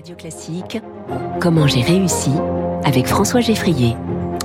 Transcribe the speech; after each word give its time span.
Radio 0.00 0.16
Classique, 0.16 0.80
comment 1.42 1.66
j'ai 1.66 1.82
réussi 1.82 2.30
avec 2.84 3.06
François 3.06 3.42
Geffrier. 3.42 3.96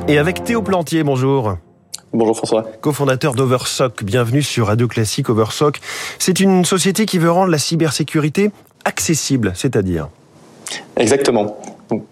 Et 0.10 0.18
avec 0.18 0.44
Théo 0.44 0.62
Plantier, 0.62 1.02
bonjour. 1.04 1.56
Bonjour 2.12 2.36
François. 2.36 2.66
Co-fondateur 2.82 3.36
d'Oversock, 3.36 4.04
bienvenue 4.04 4.42
sur 4.42 4.68
Radio 4.68 4.90
Classique 4.90 5.30
Oversock. 5.30 5.80
C'est 6.20 6.42
une 6.42 6.66
société 6.66 7.06
qui 7.06 7.20
veut 7.20 7.32
rendre 7.32 7.52
la 7.52 7.58
cybersécurité 7.58 8.52
accessible, 8.84 9.54
c'est-à-dire 9.56 10.10
Exactement. 10.98 11.56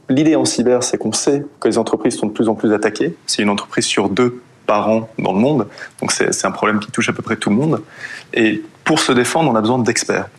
l'idée 0.07 0.37
en 0.37 0.45
cyber, 0.45 0.81
c'est 0.81 0.97
qu'on 0.97 1.11
sait 1.11 1.43
que 1.59 1.67
les 1.67 1.77
entreprises 1.77 2.15
sont 2.15 2.27
de 2.27 2.31
plus 2.31 2.47
en 2.47 2.55
plus 2.55 2.71
attaquées. 2.71 3.13
C'est 3.25 3.41
une 3.41 3.49
entreprise 3.49 3.83
sur 3.83 4.07
deux 4.07 4.41
par 4.67 4.89
an 4.89 5.09
dans 5.19 5.33
le 5.33 5.39
monde. 5.39 5.67
Donc 5.99 6.13
c'est 6.13 6.45
un 6.45 6.51
problème 6.51 6.79
qui 6.79 6.91
touche 6.91 7.09
à 7.09 7.13
peu 7.13 7.21
près 7.21 7.35
tout 7.35 7.49
le 7.49 7.57
monde. 7.57 7.81
Et 8.33 8.63
pour 8.85 9.01
se 9.01 9.11
défendre, 9.11 9.51
on 9.51 9.55
a 9.55 9.59
besoin 9.59 9.79
d'experts. 9.79 10.29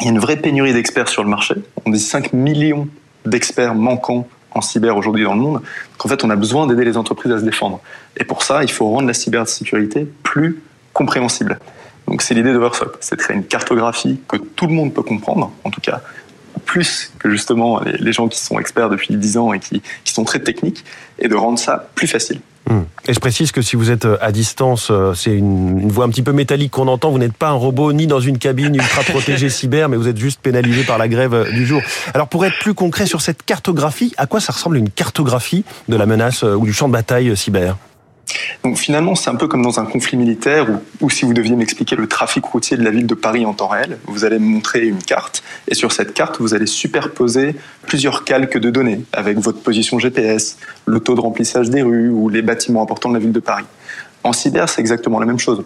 Il 0.00 0.04
y 0.04 0.08
a 0.08 0.10
une 0.10 0.18
vraie 0.18 0.36
pénurie 0.36 0.72
d'experts 0.72 1.08
sur 1.08 1.22
le 1.22 1.30
marché. 1.30 1.54
On 1.84 1.90
dit 1.90 2.00
5 2.00 2.32
millions 2.32 2.88
d'experts 3.24 3.74
manquants 3.74 4.28
en 4.52 4.60
cyber 4.60 4.96
aujourd'hui 4.96 5.24
dans 5.24 5.34
le 5.34 5.40
monde. 5.40 5.54
Donc 5.54 6.06
en 6.06 6.08
fait, 6.08 6.24
on 6.24 6.30
a 6.30 6.36
besoin 6.36 6.66
d'aider 6.66 6.84
les 6.84 6.96
entreprises 6.96 7.32
à 7.32 7.38
se 7.38 7.44
défendre. 7.44 7.80
Et 8.16 8.24
pour 8.24 8.42
ça, 8.42 8.62
il 8.62 8.70
faut 8.70 8.88
rendre 8.90 9.06
la 9.06 9.14
cybersécurité 9.14 10.06
plus 10.22 10.62
compréhensible. 10.92 11.58
Donc 12.06 12.22
c'est 12.22 12.34
l'idée 12.34 12.52
d'Oversock, 12.52 12.96
c'est 13.00 13.16
de 13.16 13.20
créer 13.20 13.36
une 13.36 13.44
cartographie 13.44 14.20
que 14.28 14.36
tout 14.36 14.66
le 14.66 14.72
monde 14.72 14.94
peut 14.94 15.02
comprendre, 15.02 15.50
en 15.64 15.70
tout 15.70 15.80
cas 15.80 16.00
plus 16.66 17.12
que 17.18 17.30
justement 17.30 17.80
les, 17.80 18.12
gens 18.12 18.28
qui 18.28 18.38
sont 18.38 18.58
experts 18.58 18.90
depuis 18.90 19.16
10 19.16 19.38
ans 19.38 19.52
et 19.52 19.60
qui, 19.60 19.80
qui 20.04 20.12
sont 20.12 20.24
très 20.24 20.40
techniques, 20.40 20.84
et 21.18 21.28
de 21.28 21.34
rendre 21.34 21.58
ça 21.58 21.88
plus 21.94 22.06
facile. 22.06 22.40
Hmm. 22.68 22.82
Et 23.06 23.14
je 23.14 23.20
précise 23.20 23.52
que 23.52 23.62
si 23.62 23.76
vous 23.76 23.92
êtes 23.92 24.06
euh, 24.06 24.18
à 24.20 24.32
distance, 24.32 24.88
euh, 24.90 25.14
c'est 25.14 25.30
une, 25.30 25.88
voix 25.88 26.04
un 26.04 26.08
petit 26.08 26.22
peu 26.22 26.32
métallique 26.32 26.72
qu'on 26.72 26.88
entend. 26.88 27.12
Vous 27.12 27.18
n'êtes 27.18 27.36
pas 27.36 27.48
un 27.48 27.52
robot 27.52 27.92
ni 27.92 28.08
dans 28.08 28.18
une 28.18 28.38
cabine 28.38 28.74
ultra 28.74 29.02
protégée 29.02 29.48
cyber, 29.50 29.88
mais 29.88 29.96
vous 29.96 30.08
êtes 30.08 30.18
juste 30.18 30.40
pénalisé 30.40 30.82
par 30.82 30.98
la 30.98 31.06
grève 31.06 31.32
euh, 31.32 31.50
du 31.52 31.64
jour. 31.64 31.80
Alors 32.12 32.26
pour 32.26 32.44
être 32.44 32.58
plus 32.58 32.74
concret 32.74 33.06
sur 33.06 33.20
cette 33.20 33.44
cartographie, 33.44 34.12
à 34.16 34.26
quoi 34.26 34.40
ça 34.40 34.52
ressemble 34.52 34.78
une 34.78 34.90
cartographie 34.90 35.64
de 35.88 35.96
la 35.96 36.06
menace 36.06 36.42
ou 36.42 36.64
du 36.66 36.72
champ 36.72 36.88
de 36.88 36.92
bataille 36.92 37.36
cyber? 37.36 37.76
Donc 38.64 38.78
finalement, 38.78 39.14
c'est 39.14 39.30
un 39.30 39.34
peu 39.36 39.46
comme 39.46 39.62
dans 39.62 39.78
un 39.78 39.84
conflit 39.84 40.16
militaire 40.16 40.66
où, 41.00 41.10
si 41.10 41.24
vous 41.24 41.32
deviez 41.32 41.54
m'expliquer 41.54 41.96
le 41.96 42.06
trafic 42.06 42.44
routier 42.44 42.76
de 42.76 42.82
la 42.82 42.90
ville 42.90 43.06
de 43.06 43.14
Paris 43.14 43.46
en 43.46 43.54
temps 43.54 43.68
réel, 43.68 43.98
vous 44.06 44.24
allez 44.24 44.38
me 44.38 44.46
montrer 44.46 44.86
une 44.86 45.02
carte 45.02 45.42
et 45.68 45.74
sur 45.74 45.92
cette 45.92 46.14
carte, 46.14 46.40
vous 46.40 46.54
allez 46.54 46.66
superposer 46.66 47.54
plusieurs 47.86 48.24
calques 48.24 48.58
de 48.58 48.70
données 48.70 49.02
avec 49.12 49.38
votre 49.38 49.60
position 49.60 49.98
GPS, 49.98 50.58
le 50.86 51.00
taux 51.00 51.14
de 51.14 51.20
remplissage 51.20 51.70
des 51.70 51.82
rues 51.82 52.10
ou 52.10 52.28
les 52.28 52.42
bâtiments 52.42 52.82
importants 52.82 53.08
de 53.08 53.14
la 53.14 53.20
ville 53.20 53.32
de 53.32 53.40
Paris. 53.40 53.66
En 54.24 54.32
cyber, 54.32 54.68
c'est 54.68 54.80
exactement 54.80 55.20
la 55.20 55.26
même 55.26 55.38
chose. 55.38 55.64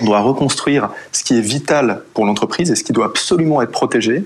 On 0.00 0.04
doit 0.04 0.20
reconstruire 0.20 0.90
ce 1.12 1.24
qui 1.24 1.36
est 1.36 1.42
vital 1.42 2.02
pour 2.14 2.24
l'entreprise 2.24 2.70
et 2.70 2.76
ce 2.76 2.84
qui 2.84 2.92
doit 2.92 3.06
absolument 3.06 3.60
être 3.62 3.72
protégé 3.72 4.24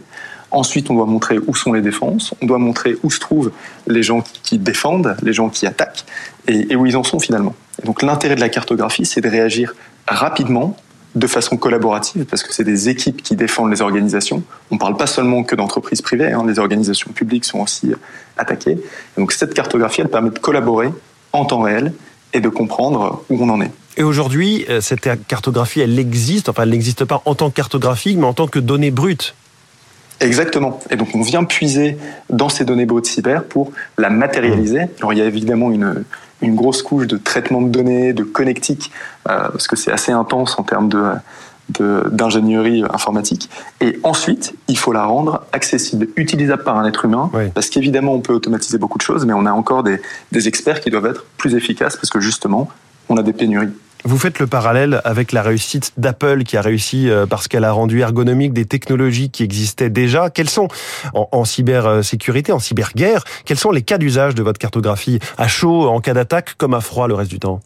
Ensuite, 0.55 0.89
on 0.89 0.95
doit 0.95 1.07
montrer 1.07 1.39
où 1.49 1.55
sont 1.57 1.73
les 1.73 1.83
défenses, 1.83 2.33
on 2.41 2.47
doit 2.47 2.59
montrer 2.59 2.97
où 3.03 3.11
se 3.11 3.19
trouvent 3.19 3.51
les 3.89 4.05
gens 4.05 4.23
qui 4.45 4.57
défendent, 4.57 5.17
les 5.21 5.33
gens 5.33 5.49
qui 5.49 5.67
attaquent, 5.67 6.05
et, 6.47 6.77
où 6.77 6.87
ils 6.87 6.97
en 6.97 7.03
sont 7.03 7.19
finalement. 7.19 7.57
donc 7.83 8.03
l'intérêt 8.03 8.37
de 8.37 8.41
la 8.41 8.49
cartographie, 8.49 9.05
c'est 9.05 9.21
de 9.21 9.29
réagir 9.29 9.75
rapidement, 10.07 10.77
de 11.17 11.27
façon 11.27 11.57
collaborative, 11.57 12.25
parce 12.25 12.45
que 12.45 12.53
c'est 12.53 12.63
des 12.63 12.89
équipes 12.89 13.21
qui 13.21 13.35
défendent 13.35 13.73
les 13.73 13.83
organisations. 13.83 14.45
On 14.71 14.77
ne 14.77 14.81
parle 14.81 14.97
pas 14.97 15.09
seulement 15.09 15.43
que 15.43 15.57
d'entreprises 15.57 16.03
privées, 16.03 16.31
hein, 16.31 16.45
les 16.47 16.61
organisations 16.61 17.11
publiques 17.11 17.47
sont 17.47 17.59
aussi 17.59 17.93
attaquées. 18.37 18.79
donc 19.19 19.33
cette 19.33 19.55
cartographie, 19.55 20.03
elle 20.03 20.09
permet 20.09 20.31
de 20.31 20.39
collaborer 20.39 20.91
en 21.33 21.47
temps 21.47 21.63
réel 21.63 21.93
et 22.33 22.41
de 22.41 22.49
comprendre 22.49 23.25
où 23.29 23.43
on 23.43 23.49
en 23.49 23.61
est. 23.61 23.73
Et 23.97 24.03
aujourd'hui, 24.03 24.65
euh, 24.69 24.81
cette 24.81 25.09
cartographie, 25.27 25.81
elle 25.81 25.99
existe, 25.99 26.49
enfin 26.49 26.65
elle 26.65 26.71
n'existe 26.71 27.05
pas 27.05 27.23
en 27.25 27.35
tant 27.35 27.51
que 27.51 27.55
cartographie, 27.55 28.17
mais 28.17 28.27
en 28.27 28.35
tant 28.35 28.49
que 28.49 28.59
données 28.59 28.91
brutes. 28.91 29.35
Exactement. 30.21 30.81
Et 30.91 30.97
donc 30.97 31.09
on 31.15 31.23
vient 31.23 31.45
puiser 31.45 31.99
dans 32.31 32.49
ces 32.49 32.65
données 32.65 32.87
brutes 32.87 33.07
cyber 33.07 33.45
pour 33.45 33.73
la 33.99 34.11
matérialiser. 34.11 34.83
Alors 34.99 35.13
il 35.13 35.19
y 35.19 35.23
a 35.23 35.27
évidemment 35.27 35.71
une, 35.71 36.05
une 36.41 36.55
grosse 36.55 36.83
couche 36.83 37.07
de 37.07 37.17
traitement 37.17 37.61
de 37.63 37.69
données, 37.69 38.13
de 38.13 38.23
connectique, 38.23 38.91
euh, 39.29 39.49
parce 39.49 39.67
que 39.67 39.77
c'est 39.77 39.93
assez 39.93 40.13
intense 40.13 40.59
en 40.59 40.63
termes 40.63 40.89
de 40.89 41.03
d'ingénierie 42.11 42.85
informatique. 42.91 43.49
Et 43.81 43.99
ensuite, 44.03 44.55
il 44.69 44.77
faut 44.77 44.93
la 44.93 45.07
rendre 45.07 45.47
accessible, 45.53 46.09
utilisable 46.15 46.63
par 46.63 46.77
un 46.77 46.87
être 46.87 47.07
humain, 47.07 47.31
parce 47.55 47.71
qu'évidemment, 47.71 48.13
on 48.13 48.21
peut 48.21 48.35
automatiser 48.35 48.77
beaucoup 48.77 48.99
de 48.99 49.03
choses, 49.03 49.25
mais 49.25 49.33
on 49.33 49.47
a 49.47 49.51
encore 49.51 49.83
des, 49.83 49.99
des 50.31 50.47
experts 50.47 50.83
qui 50.83 50.91
doivent 50.91 51.07
être 51.07 51.25
plus 51.39 51.55
efficaces, 51.55 51.97
parce 51.97 52.11
que 52.11 52.21
justement, 52.21 52.69
on 53.09 53.17
a 53.17 53.23
des 53.23 53.33
pénuries. 53.33 53.73
Vous 54.07 54.19
faites 54.19 54.39
le 54.39 54.47
parallèle 54.47 55.01
avec 55.05 55.33
la 55.33 55.41
réussite 55.41 55.93
d'Apple 55.97 56.45
qui 56.45 56.59
a 56.59 56.61
réussi 56.61 57.09
euh, 57.09 57.25
parce 57.25 57.49
qu'elle 57.49 57.65
a 57.65 57.73
rendu 57.73 58.01
ergonomique 58.01 58.53
des 58.53 58.67
technologies 58.67 59.31
qui 59.31 59.43
existaient 59.43 59.89
déjà. 59.89 60.29
Quels 60.29 60.51
sont, 60.51 60.69
en, 61.15 61.45
cybersécurité, 61.47 62.53
en 62.53 62.59
cyberguerre, 62.59 63.25
quels 63.47 63.59
sont 63.59 63.71
les 63.71 63.81
cas 63.81 63.97
d'usage 63.97 64.35
de 64.35 64.43
votre 64.43 64.59
cartographie? 64.59 65.21
À 65.39 65.49
chaud 65.49 65.89
en 65.89 66.01
cas 66.01 66.13
d'attaque 66.13 66.55
comme 66.59 66.75
à 66.75 66.83
froid 66.83 67.09
le 67.09 67.15
reste 67.15 67.31
du 67.31 67.39
temps? 67.39 67.61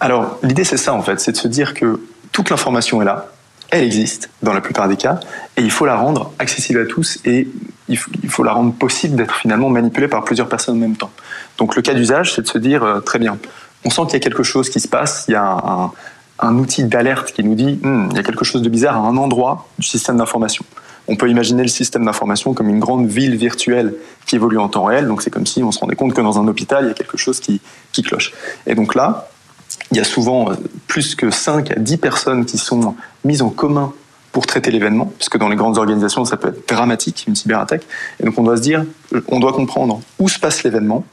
Alors, 0.00 0.38
l'idée 0.42 0.64
c'est 0.64 0.78
ça 0.78 0.94
en 0.94 1.02
fait, 1.02 1.20
c'est 1.20 1.32
de 1.32 1.36
se 1.36 1.48
dire 1.48 1.74
que 1.74 2.00
toute 2.32 2.48
l'information 2.48 3.02
est 3.02 3.04
là, 3.04 3.26
elle 3.70 3.84
existe 3.84 4.30
dans 4.42 4.52
la 4.52 4.60
plupart 4.60 4.88
des 4.88 4.96
cas, 4.96 5.20
et 5.56 5.62
il 5.62 5.70
faut 5.70 5.86
la 5.86 5.96
rendre 5.96 6.32
accessible 6.38 6.80
à 6.80 6.86
tous 6.86 7.18
et 7.24 7.48
il 7.88 7.98
faut, 7.98 8.42
la 8.42 8.52
rendre 8.52 8.72
possible 8.72 9.16
d'être 9.16 9.36
finalement 9.36 9.68
manipulée 9.68 10.08
par 10.08 10.24
plusieurs 10.24 10.48
personnes 10.48 10.76
en 10.76 10.80
même 10.80 10.96
temps. 10.96 11.12
Donc 11.58 11.76
le 11.76 11.82
cas 11.82 11.94
d'usage, 11.94 12.34
c'est 12.34 12.42
de 12.42 12.48
se 12.48 12.58
dire, 12.58 12.82
euh, 12.82 13.00
très 13.00 13.20
bien, 13.20 13.38
on 13.86 13.90
sent 13.90 14.02
qu'il 14.06 14.14
y 14.14 14.16
a 14.16 14.20
quelque 14.20 14.42
chose 14.42 14.68
qui 14.68 14.80
se 14.80 14.88
passe, 14.88 15.26
il 15.28 15.32
y 15.32 15.36
a 15.36 15.92
un, 16.40 16.58
outil 16.58 16.84
d'alerte 16.84 17.32
qui 17.32 17.44
nous 17.44 17.54
dit 17.54 17.78
hmm, 17.80 18.08
il 18.10 18.16
y 18.16 18.18
a 18.18 18.24
quelque 18.24 18.44
chose 18.44 18.60
de 18.60 18.68
bizarre 18.68 18.96
à 18.96 19.08
un 19.08 19.16
endroit 19.16 19.68
du 19.78 19.86
système 19.86 20.16
d'information. 20.16 20.64
On 21.08 21.14
peut 21.14 21.30
imaginer 21.30 21.62
le 21.62 21.68
système 21.68 22.04
d'information 22.04 22.52
comme 22.52 22.68
une 22.68 22.80
grande 22.80 23.06
ville 23.06 23.36
virtuelle 23.36 23.94
qui 24.26 24.34
évolue 24.34 24.58
en 24.58 24.68
temps 24.68 24.84
réel. 24.84 25.06
Donc 25.06 25.22
c'est 25.22 25.30
comme 25.30 25.46
si 25.46 25.62
on 25.62 25.70
se 25.70 25.78
rendait 25.78 25.94
compte 25.94 26.14
que 26.14 26.20
dans 26.20 26.40
un 26.40 26.48
hôpital, 26.48 26.84
il 26.84 26.88
y 26.88 26.90
a 26.90 26.94
quelque 26.94 27.16
chose 27.16 27.38
qui, 27.38 27.60
qui 27.92 28.02
cloche. 28.02 28.32
Et 28.66 28.74
donc 28.74 28.96
là, 28.96 29.28
il 29.92 29.96
y 29.96 30.00
a 30.00 30.04
souvent 30.04 30.50
euh, 30.50 30.54
plus 30.88 31.14
que 31.14 31.30
5 31.30 31.70
à 31.70 31.78
10 31.78 31.96
personnes 31.98 32.44
qui 32.44 32.58
sont 32.58 32.96
mises 33.24 33.42
en 33.42 33.50
commun 33.50 33.92
pour 34.32 34.46
traiter 34.46 34.72
l'événement, 34.72 35.12
puisque 35.16 35.38
dans 35.38 35.48
les 35.48 35.56
grandes 35.56 35.78
organisations, 35.78 36.24
ça 36.24 36.36
peut 36.36 36.48
être 36.48 36.68
dramatique, 36.68 37.24
une 37.28 37.36
cyberattaque. 37.36 37.84
Et 38.20 38.24
donc 38.24 38.36
on 38.36 38.42
doit 38.42 38.56
se 38.56 38.62
dire, 38.62 38.84
on 39.28 39.38
doit 39.38 39.52
comprendre 39.52 40.00
où 40.18 40.28
se 40.28 40.40
passe 40.40 40.64
l'événement, 40.64 41.04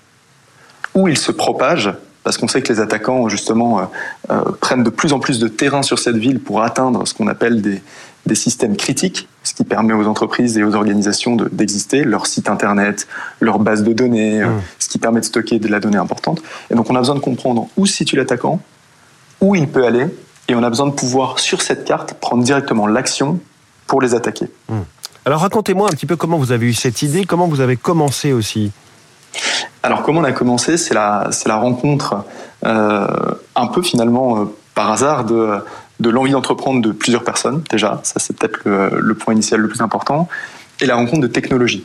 où 0.95 1.07
il 1.07 1.17
se 1.17 1.31
propage, 1.31 1.93
parce 2.23 2.37
qu'on 2.37 2.47
sait 2.47 2.61
que 2.61 2.71
les 2.71 2.79
attaquants, 2.79 3.27
justement, 3.29 3.79
euh, 3.79 3.83
euh, 4.31 4.41
prennent 4.61 4.83
de 4.83 4.89
plus 4.89 5.13
en 5.13 5.19
plus 5.19 5.39
de 5.39 5.47
terrain 5.47 5.83
sur 5.83 5.99
cette 5.99 6.15
ville 6.15 6.39
pour 6.39 6.61
atteindre 6.63 7.07
ce 7.07 7.13
qu'on 7.13 7.27
appelle 7.27 7.61
des, 7.61 7.81
des, 8.25 8.35
systèmes 8.35 8.77
critiques, 8.77 9.27
ce 9.43 9.53
qui 9.53 9.63
permet 9.63 9.93
aux 9.93 10.07
entreprises 10.07 10.57
et 10.57 10.63
aux 10.63 10.75
organisations 10.75 11.35
d'exister, 11.35 12.03
leur 12.03 12.25
site 12.25 12.49
internet, 12.49 13.07
leur 13.41 13.59
base 13.59 13.83
de 13.83 13.93
données, 13.93 14.41
euh, 14.41 14.47
mmh. 14.47 14.61
ce 14.79 14.89
qui 14.89 14.97
permet 14.97 15.19
de 15.19 15.25
stocker 15.25 15.59
de 15.59 15.67
la 15.67 15.79
donnée 15.79 15.97
importante. 15.97 16.41
Et 16.69 16.75
donc 16.75 16.89
on 16.89 16.95
a 16.95 16.99
besoin 16.99 17.15
de 17.15 17.19
comprendre 17.19 17.67
où 17.75 17.85
se 17.85 17.93
situe 17.93 18.15
l'attaquant, 18.15 18.61
où 19.41 19.55
il 19.55 19.67
peut 19.67 19.85
aller, 19.85 20.07
et 20.47 20.55
on 20.55 20.63
a 20.63 20.69
besoin 20.69 20.87
de 20.87 20.93
pouvoir, 20.93 21.39
sur 21.39 21.61
cette 21.61 21.83
carte, 21.85 22.13
prendre 22.15 22.43
directement 22.43 22.87
l'action 22.87 23.39
pour 23.87 24.01
les 24.01 24.15
attaquer. 24.15 24.47
Mmh. 24.69 24.75
Alors 25.25 25.41
racontez-moi 25.41 25.87
un 25.87 25.91
petit 25.91 26.05
peu 26.05 26.15
comment 26.15 26.37
vous 26.37 26.51
avez 26.51 26.67
eu 26.67 26.73
cette 26.73 27.01
idée, 27.01 27.25
comment 27.25 27.47
vous 27.47 27.61
avez 27.61 27.77
commencé 27.77 28.33
aussi. 28.33 28.71
Alors 29.83 30.01
comment 30.01 30.21
on 30.21 30.23
a 30.23 30.31
commencé 30.31 30.77
C'est 30.77 30.93
la, 30.93 31.29
rencontre 31.47 32.23
euh, 32.65 33.05
un 33.55 33.67
peu 33.67 33.81
finalement 33.81 34.39
euh, 34.39 34.45
par 34.75 34.89
hasard 34.89 35.25
de, 35.25 35.61
l'envie 35.99 36.31
d'entreprendre 36.31 36.81
de 36.81 36.93
plusieurs 36.93 37.25
personnes 37.25 37.63
déjà, 37.69 37.99
ça 38.03 38.19
c'est 38.19 38.35
peut-être 38.35 38.61
le, 38.65 39.13
point 39.13 39.33
initial 39.33 39.59
le 39.59 39.67
plus 39.67 39.81
important, 39.81 40.29
et 40.79 40.85
la 40.85 40.95
rencontre 40.95 41.21
de 41.21 41.27
technologie. 41.27 41.83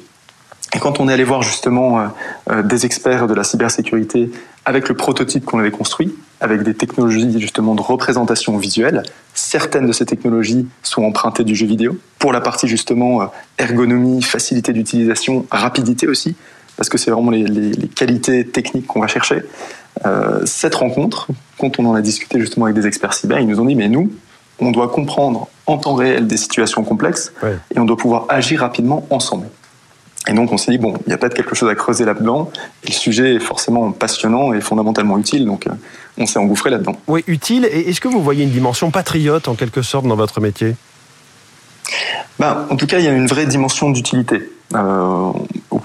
Et 0.75 0.79
quand 0.79 1.01
on 1.01 1.09
est 1.09 1.13
allé 1.13 1.25
voir 1.25 1.43
justement 1.43 2.11
euh, 2.51 2.63
des 2.63 2.87
experts 2.87 3.27
de 3.27 3.35
la 3.35 3.43
cybersécurité 3.43 4.31
avec 4.65 4.89
le 4.89 4.95
prototype 4.95 5.45
qu'on 5.45 5.59
avait 5.59 5.71
construit, 5.71 6.15
avec 6.41 6.63
des 6.63 6.75
technologies 6.75 7.41
justement 7.41 7.75
de 7.75 7.81
représentation 7.81 8.57
visuelle, 8.59 9.03
certaines 9.35 9.87
de 9.87 9.93
ces 9.93 10.07
technologies 10.07 10.69
sont 10.83 11.03
empruntées 11.03 11.43
du 11.43 11.57
jeu 11.57 11.67
vidéo, 11.67 11.99
pour 12.19 12.33
la 12.33 12.41
partie 12.41 12.69
justement 12.69 13.33
ergonomie, 13.59 14.23
facilité 14.23 14.73
d'utilisation, 14.73 15.47
rapidité 15.51 16.07
aussi, 16.07 16.37
parce 16.79 16.89
que 16.89 16.97
c'est 16.97 17.11
vraiment 17.11 17.33
les, 17.33 17.89
qualités 17.95 18.47
techniques 18.47 18.87
qu'on 18.87 19.01
va 19.01 19.09
chercher. 19.09 19.43
Euh, 20.07 20.41
cette 20.47 20.77
rencontre, 20.77 21.27
quand 21.59 21.79
on 21.79 21.87
en 21.87 21.95
a 21.95 22.01
discuté 22.01 22.41
justement 22.41 22.67
avec 22.67 22.77
des 22.77 22.87
experts 22.87 23.13
cyber, 23.13 23.41
ils 23.41 23.49
nous 23.49 23.61
ont 23.61 23.65
dit 23.65 23.75
mais 23.75 23.89
nous, 23.89 24.11
on 24.61 24.71
doit 24.71 24.89
comprendre 24.89 25.49
en 25.67 25.77
temps 25.77 25.95
réel 25.95 26.27
des 26.27 26.37
situations 26.37 26.85
complexes 26.85 27.33
et 27.75 27.79
on 27.79 27.85
doit 27.85 27.97
pouvoir 27.97 28.27
agir 28.29 28.61
rapidement 28.61 29.07
ensemble. 29.11 29.49
Et 30.29 30.35
donc 30.35 30.53
on 30.53 30.57
s'est 30.57 30.71
dit 30.71 30.79
bon, 30.79 30.95
il 31.07 31.11
y 31.11 31.13
a 31.13 31.19
peut-être 31.19 31.35
quelque 31.35 31.57
chose 31.57 31.69
à 31.69 31.75
creuser 31.75 32.05
là-dedans. 32.05 32.51
le 32.87 32.93
sujet 32.93 33.35
est 33.35 33.41
forcément 33.41 33.91
passionnant 33.91 34.53
et 34.53 34.61
fondamentalement 34.61 35.19
utile, 35.19 35.47
donc 35.47 35.67
euh, 35.67 35.71
on 36.17 36.27
s'est 36.27 36.39
engouffré 36.39 36.71
là-dedans. 36.71 36.97
Oui, 37.09 37.25
utile. 37.27 37.65
Et 37.65 37.91
est-ce 37.91 38.01
que 38.01 38.09
vous 38.09 38.23
voyez 38.23 38.45
une 38.45 38.51
dimension 38.51 38.93
patriote 38.93 39.49
en 39.49 39.55
quelque 39.55 39.83
sorte 39.83 40.07
dans 40.07 40.17
votre 40.17 40.41
métier? 40.41 40.77
Ben, 42.39 42.67
en 42.71 42.77
tout 42.77 42.87
cas, 42.87 42.99
il 42.99 43.05
y 43.05 43.09
a 43.09 43.13
une 43.13 43.27
vraie 43.27 43.47
dimension 43.47 43.91
d'utilité. 43.91 44.49
Euh, 44.75 45.33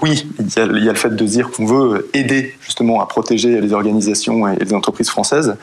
oui, 0.04 0.26
il 0.38 0.54
y, 0.54 0.60
a, 0.60 0.66
le 0.66 0.94
fait 0.94 1.16
de 1.16 1.24
dire 1.24 1.50
qu'on 1.50 1.64
veut 1.64 2.10
aider 2.12 2.54
justement 2.60 3.00
à 3.00 3.06
protéger 3.06 3.58
les 3.58 3.72
organisations 3.72 4.46
et 4.46 4.56
les 4.56 4.74
entreprises 4.74 5.08
françaises. 5.08 5.56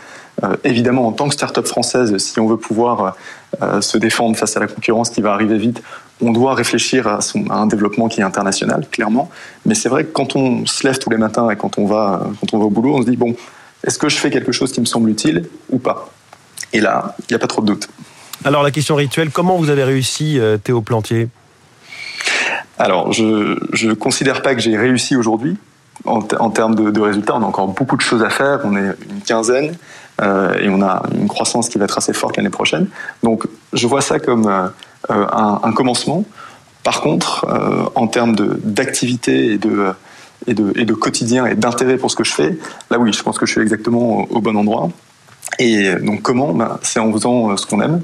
Euh, 0.44 0.56
évidemment, 0.64 1.06
en 1.06 1.12
tant 1.12 1.28
que 1.28 1.36
start-up 1.36 1.68
française, 1.68 2.18
si 2.18 2.40
on 2.40 2.48
veut 2.48 2.58
pouvoir 2.58 3.16
euh, 3.62 3.82
se 3.82 4.00
défendre 4.00 4.36
face 4.36 4.58
à 4.58 4.60
la 4.60 4.66
concurrence 4.66 5.12
qui 5.12 5.22
va 5.22 5.34
arriver 5.34 5.60
vite, 5.60 5.84
on 6.24 6.32
doit 6.32 6.56
réfléchir 6.56 7.06
à, 7.06 7.20
un 7.52 7.68
développement 7.68 8.08
qui 8.08 8.22
est 8.22 8.24
international, 8.24 8.88
clairement. 8.92 9.30
Mais 9.68 9.76
c'est 9.76 9.90
vrai 9.90 10.06
que 10.06 10.12
quand 10.12 10.36
on 10.36 10.66
se 10.66 10.88
lève 10.88 10.98
tous 10.98 11.12
les 11.12 11.18
matins 11.18 11.48
et 11.52 11.56
quand 11.56 11.78
on 11.78 11.86
va, 11.86 12.28
au 12.52 12.70
boulot, 12.72 12.96
on 12.96 13.02
se 13.04 13.10
dit 13.12 13.18
bon, 13.18 13.36
est-ce 13.84 14.00
que 14.00 14.10
je 14.10 14.18
fais 14.18 14.32
quelque 14.32 14.52
chose 14.52 14.72
qui 14.72 14.82
me 14.82 14.88
semble 14.88 15.12
utile 15.12 15.46
ou 15.70 15.78
pas? 15.78 16.10
Et 16.74 16.80
là, 16.80 17.16
il 17.20 17.26
n'y 17.30 17.36
a 17.36 17.40
pas 17.40 17.46
trop 17.46 17.62
de 17.62 17.68
doute. 17.68 17.90
Alors 18.44 18.64
la 18.64 18.72
question 18.72 18.96
rituelle, 18.96 19.30
comment 19.30 19.58
vous 19.58 19.70
avez 19.70 19.84
réussi, 19.84 20.40
euh, 20.40 20.58
Théo 20.58 20.82
Plantier? 20.82 21.30
Alors, 22.82 23.14
je 23.14 23.24
ne 23.88 23.94
considère 23.94 24.42
pas 24.42 24.56
que 24.56 24.60
j'ai 24.60 24.76
réussi 24.76 25.16
aujourd'hui 25.16 25.56
en, 26.04 26.50
termes 26.50 26.74
de, 26.74 27.00
résultats. 27.00 27.36
On 27.36 27.44
a 27.44 27.46
encore 27.46 27.68
beaucoup 27.68 27.96
de 27.96 28.02
choses 28.02 28.24
à 28.24 28.32
faire. 28.32 28.62
On 28.64 28.76
est 28.76 28.96
une 29.08 29.22
quinzaine 29.22 29.76
euh, 30.20 30.56
et 30.56 30.68
on 30.68 30.82
a 30.82 31.04
une 31.14 31.28
croissance 31.28 31.70
qui 31.70 31.78
va 31.78 31.86
être 31.86 32.00
assez 32.00 32.12
forte 32.12 32.38
l'année 32.38 32.50
prochaine. 32.50 32.88
Donc, 33.22 33.46
je 33.72 33.86
vois 33.86 34.02
ça 34.02 34.18
comme 34.18 34.48
euh, 34.48 34.68
un, 35.32 35.72
commencement. 35.74 36.26
Par 36.84 37.02
contre, 37.02 37.46
en 37.94 38.08
termes 38.08 38.36
d'activité 38.36 39.52
et 39.52 39.58
de, 39.60 39.94
et, 40.48 40.56
de, 40.56 40.74
et 40.76 40.86
de 40.86 40.94
quotidien 40.96 41.46
et 41.46 41.54
d'intérêt 41.54 41.98
pour 41.98 42.10
ce 42.10 42.16
que 42.16 42.24
je 42.24 42.34
fais, 42.34 42.58
là 42.90 42.98
oui, 42.98 43.14
je 43.14 43.22
pense 43.22 43.38
que 43.38 43.46
je 43.46 43.52
suis 43.52 43.62
exactement 43.62 44.26
au, 44.28 44.42
bon 44.42 44.58
endroit. 44.58 44.90
Et 45.60 45.94
donc 45.98 46.24
comment? 46.24 46.52
Ben, 46.56 46.80
C'est 46.82 47.00
en 47.00 47.12
faisant 47.12 47.56
ce 47.58 47.68
qu'on 47.68 47.80
aime, 47.80 48.02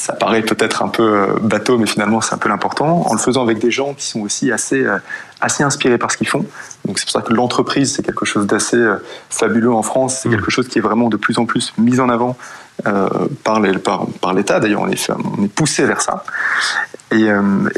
ça 0.00 0.14
paraît 0.14 0.40
peut-être 0.40 0.82
un 0.82 0.88
peu 0.88 1.02
euh, 1.02 1.26
bateau, 1.42 1.76
mais 1.76 1.86
finalement 1.86 2.22
c'est 2.22 2.34
un 2.34 2.38
peu 2.38 2.48
l'important, 2.48 3.06
en 3.06 3.12
le 3.12 3.18
faisant 3.18 3.42
avec 3.42 3.58
des 3.58 3.70
gens 3.70 3.92
qui 3.92 4.06
sont 4.06 4.20
aussi 4.20 4.50
assez, 4.50 4.82
euh, 4.82 4.96
assez 5.42 5.62
inspirés 5.62 5.98
par 5.98 6.10
ce 6.10 6.16
qu'ils 6.16 6.26
font. 6.26 6.46
Donc 6.86 6.98
c'est 6.98 7.04
pour 7.04 7.12
ça 7.12 7.20
que 7.20 7.34
l'entreprise, 7.34 7.94
c'est 7.94 8.02
quelque 8.02 8.24
chose 8.24 8.46
d'assez 8.46 8.78
euh, 8.78 8.96
fabuleux 9.28 9.70
en 9.70 9.82
France, 9.82 10.20
c'est 10.22 10.30
mmh. 10.30 10.32
quelque 10.32 10.50
chose 10.50 10.68
qui 10.68 10.78
est 10.78 10.80
vraiment 10.80 11.10
de 11.10 11.18
plus 11.18 11.38
en 11.38 11.44
plus 11.44 11.74
mis 11.76 12.00
en 12.00 12.08
avant 12.08 12.36
par 13.44 13.60
l'État. 13.60 14.00
Par, 14.22 14.34
D'ailleurs, 14.34 14.80
on 14.80 14.88
est, 14.88 15.10
on 15.10 15.44
est 15.44 15.52
poussé 15.52 15.84
vers 15.84 16.00
ça. 16.00 16.24
Et 17.10 17.26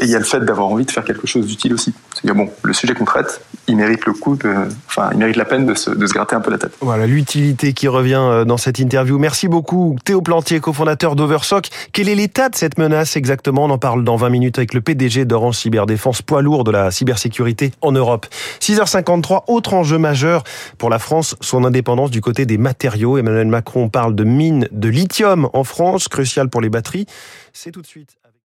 il 0.01 0.09
y 0.09 0.15
a 0.15 0.19
le 0.19 0.23
fait 0.23 0.39
d'avoir 0.39 0.69
envie 0.69 0.85
de 0.85 0.91
faire 0.91 1.03
quelque 1.03 1.27
chose 1.27 1.45
d'utile 1.45 1.73
aussi. 1.73 1.93
C'est-à-dire, 2.23 2.45
bon, 2.45 2.51
le 2.63 2.73
sujet 2.73 2.93
qu'on 2.93 3.03
traite, 3.03 3.41
il 3.67 3.75
mérite 3.75 4.05
le 4.05 4.13
coup, 4.13 4.37
de, 4.37 4.53
enfin, 4.87 5.09
il 5.11 5.17
mérite 5.17 5.35
la 5.35 5.43
peine 5.43 5.65
de 5.65 5.73
se, 5.73 5.89
de 5.89 6.07
se 6.07 6.13
gratter 6.13 6.35
un 6.35 6.39
peu 6.39 6.51
la 6.51 6.57
tête. 6.57 6.71
Voilà, 6.79 7.05
l'utilité 7.05 7.73
qui 7.73 7.89
revient 7.89 8.21
euh, 8.21 8.45
dans 8.45 8.55
cette 8.55 8.79
interview. 8.79 9.19
Merci 9.19 9.49
beaucoup, 9.49 9.97
Théo 10.05 10.21
Plantier, 10.21 10.61
cofondateur 10.61 11.17
d'Oversock. 11.17 11.67
Quel 11.91 12.07
est 12.07 12.15
l'état 12.15 12.47
de 12.47 12.55
cette 12.55 12.77
menace 12.77 13.17
exactement? 13.17 13.65
On 13.65 13.69
en 13.71 13.77
parle 13.77 14.05
dans 14.05 14.15
20 14.15 14.29
minutes 14.29 14.57
avec 14.57 14.73
le 14.73 14.79
PDG 14.79 15.25
d'Orange 15.25 15.57
Cyberdéfense, 15.57 16.21
poids 16.21 16.41
lourd 16.41 16.63
de 16.63 16.71
la 16.71 16.91
cybersécurité 16.91 17.71
en 17.81 17.91
Europe. 17.91 18.25
6h53, 18.61 19.43
autre 19.47 19.73
enjeu 19.73 19.97
majeur 19.97 20.45
pour 20.77 20.89
la 20.89 20.99
France, 20.99 21.35
son 21.41 21.65
indépendance 21.65 22.09
du 22.09 22.21
côté 22.21 22.45
des 22.45 22.57
matériaux. 22.57 23.17
Emmanuel 23.17 23.47
Macron 23.47 23.89
parle 23.89 24.15
de 24.15 24.23
mines 24.23 24.69
de 24.71 24.87
lithium 24.87 25.49
en 25.51 25.65
France, 25.65 26.07
crucial 26.07 26.47
pour 26.47 26.61
les 26.61 26.69
batteries. 26.69 27.05
C'est 27.51 27.71
tout 27.71 27.81
de 27.81 27.87
suite. 27.87 28.15